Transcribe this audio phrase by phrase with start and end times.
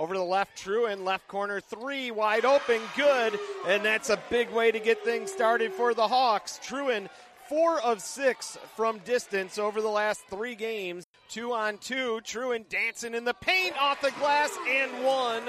[0.00, 3.38] Over to the left, Trewyn, left corner three, wide open, good.
[3.66, 6.58] And that's a big way to get things started for the Hawks.
[6.64, 7.10] Trewyn,
[7.50, 11.06] four of six from distance over the last three games.
[11.28, 15.42] Two on two, Trewyn dancing in the paint off the glass and one.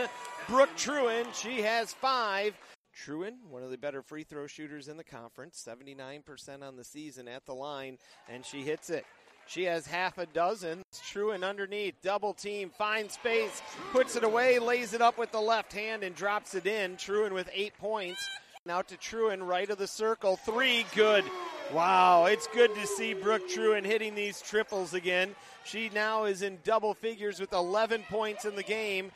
[0.49, 2.54] Brooke Trewyn, she has five.
[2.94, 7.29] Trewyn, one of the better free throw shooters in the conference, 79% on the season
[7.29, 7.97] at the line,
[8.28, 9.06] and she hits it.
[9.52, 10.81] She has half a dozen.
[10.94, 13.62] Trewyn underneath, double team, finds space,
[13.92, 16.96] puts it away, lays it up with the left hand, and drops it in.
[16.96, 18.26] Trewyn with eight points.
[18.66, 20.38] Now to Trewyn, right of the circle.
[20.38, 21.26] Three, good.
[21.73, 25.36] Wow, it's good to see Brooke Trewyn hitting these triples again.
[25.66, 29.12] She now is in double figures with 11 points in the game.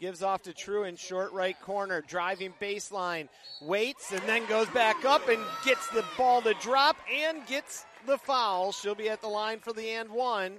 [0.00, 3.28] Gives off to Trewyn, short right corner, driving baseline,
[3.60, 8.16] waits, and then goes back up and gets the ball to drop and gets the
[8.16, 8.72] foul.
[8.72, 10.56] She'll be at the line for the and one.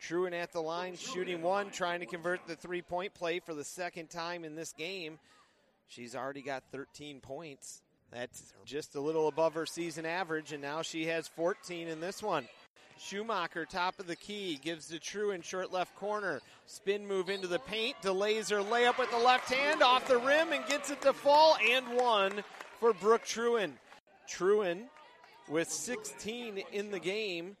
[0.00, 3.64] Trewyn at the line, shooting one, trying to convert the three point play for the
[3.64, 5.18] second time in this game.
[5.88, 7.82] She's already got 13 points.
[8.12, 12.22] That's just a little above her season average, and now she has 14 in this
[12.22, 12.46] one.
[12.98, 16.40] Schumacher, top of the key, gives to Trewyn short left corner.
[16.66, 20.52] Spin move into the paint, delays her layup with the left hand off the rim
[20.52, 22.42] and gets it to fall and one
[22.80, 23.72] for Brooke Trewyn.
[24.28, 24.84] Trewyn
[25.48, 27.56] with 16 in the game.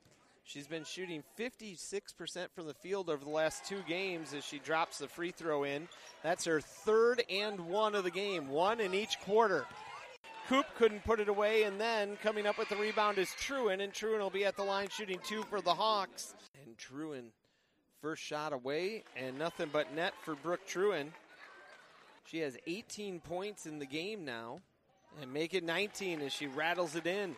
[0.46, 4.98] She's been shooting 56% from the field over the last two games as she drops
[4.98, 5.88] the free throw in.
[6.22, 9.64] That's her third and one of the game, one in each quarter.
[10.48, 13.92] Coop couldn't put it away, and then coming up with the rebound is Trewyn, and
[13.92, 16.34] Trewyn will be at the line shooting two for the Hawks.
[16.66, 17.30] And Trewyn,
[18.02, 21.08] first shot away, and nothing but net for Brooke Trewyn.
[22.26, 24.60] She has 18 points in the game now,
[25.20, 27.36] and make it 19 as she rattles it in.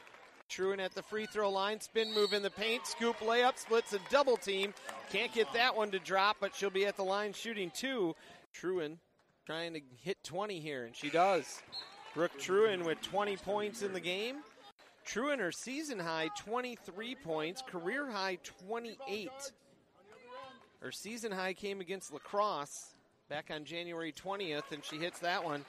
[0.50, 4.00] Trewyn at the free throw line, spin move in the paint, scoop layup, splits a
[4.10, 4.74] double team.
[5.10, 8.14] Can't get that one to drop, but she'll be at the line shooting two.
[8.54, 8.98] Trewyn
[9.44, 11.62] trying to hit 20 here, and she does.
[12.16, 14.36] Brooke Trewyn with 20 points in the game.
[15.06, 19.30] Trewyn, her season high 23 points, career high 28.
[20.80, 22.94] Her season high came against La Crosse
[23.28, 25.62] back on January 20th, and she hits that one.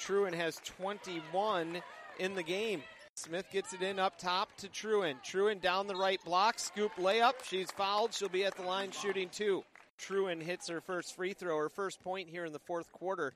[0.00, 1.80] Trewyn has 21
[2.18, 2.82] in the game.
[3.14, 5.14] Smith gets it in up top to Trewyn.
[5.22, 7.44] Trewyn down the right block, scoop layup.
[7.44, 8.12] She's fouled.
[8.12, 9.62] She'll be at the line shooting two.
[10.00, 13.34] Trewyn hits her first free throw, her first point here in the fourth quarter.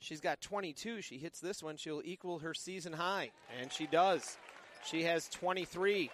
[0.00, 1.02] She's got 22.
[1.02, 3.30] She hits this one, she'll equal her season high.
[3.60, 4.36] And she does.
[4.84, 6.10] She has 23.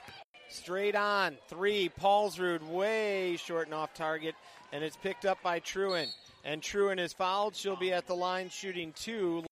[0.49, 1.37] Straight on.
[1.49, 1.91] Three.
[2.01, 4.35] Paulsrud way short and off target.
[4.73, 6.09] And it's picked up by Trewyn.
[6.45, 7.57] And Trewyn is fouled.
[7.57, 9.45] She'll be at the line shooting two.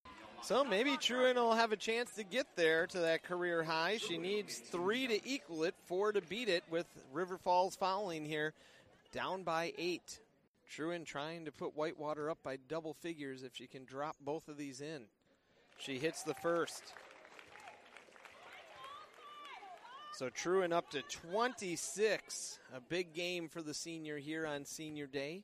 [0.42, 3.96] So maybe Trewyn will have a chance to get there to that career high.
[3.96, 8.52] She needs three to equal it, four to beat it with River Falls fouling here.
[9.10, 10.18] Down by eight.
[10.70, 14.56] Trewyn trying to put Whitewater up by double figures if she can drop both of
[14.56, 15.04] these in.
[15.78, 16.82] She hits the first.
[20.14, 22.58] So Trewyn up to 26.
[22.74, 25.42] A big game for the senior here on senior day.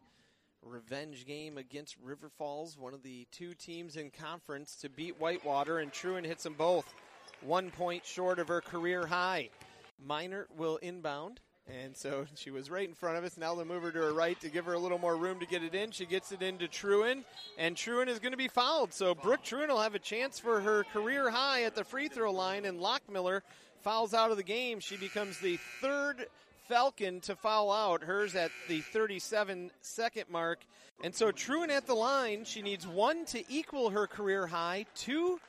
[0.62, 5.78] Revenge game against River Falls, one of the two teams in conference to beat Whitewater,
[5.78, 6.92] and Trewyn hits them both.
[7.40, 9.48] One point short of her career high.
[10.06, 11.40] Minor will inbound.
[11.82, 13.36] And so she was right in front of us.
[13.36, 15.46] Now they'll move her to her right to give her a little more room to
[15.46, 15.90] get it in.
[15.90, 17.24] She gets it into Trewyn,
[17.58, 18.92] and Trewyn is going to be fouled.
[18.92, 22.32] So Brooke Trewyn will have a chance for her career high at the free throw
[22.32, 23.42] line, and Lockmiller
[23.82, 24.80] fouls out of the game.
[24.80, 26.26] She becomes the third
[26.68, 28.02] Falcon to foul out.
[28.02, 30.60] Hers at the 37 second mark.
[31.02, 35.40] And so Trewyn at the line, she needs one to equal her career high, two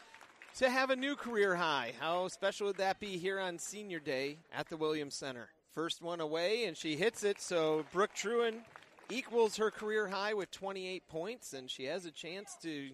[0.56, 1.94] to have a new career high.
[2.00, 5.50] How special would that be here on senior day at the Williams Center?
[5.74, 7.40] First one away, and she hits it.
[7.40, 8.56] So Brooke Trewyn
[9.10, 12.90] equals her career high with 28 points, and she has a chance to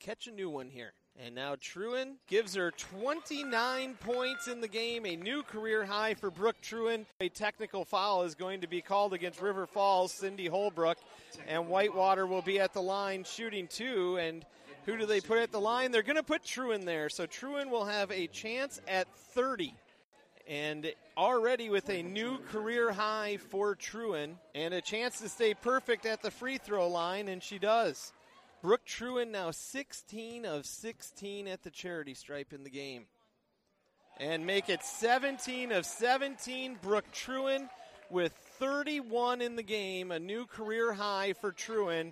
[0.00, 0.92] catch a new one here.
[1.18, 6.30] And now Trewyn gives her 29 points in the game, a new career high for
[6.30, 7.06] Brooke Trewyn.
[7.20, 10.98] A technical foul is going to be called against River Falls, Cindy Holbrook,
[11.48, 14.18] and Whitewater will be at the line shooting two.
[14.18, 14.44] And
[14.84, 15.90] who do they put at the line?
[15.90, 17.08] They're going to put Trewyn there.
[17.08, 19.74] So Trewyn will have a chance at 30
[20.50, 26.04] and already with a new career high for Trewyn and a chance to stay perfect
[26.06, 28.12] at the free throw line, and she does.
[28.60, 33.04] Brooke Trewyn now 16 of 16 at the charity stripe in the game.
[34.18, 36.78] And make it 17 of 17.
[36.82, 37.68] Brooke Trewyn
[38.10, 42.08] with 31 in the game, a new career high for Trewyn.